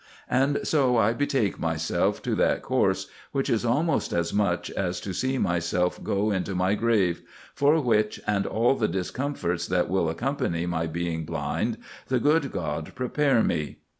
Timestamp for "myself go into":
5.37-6.55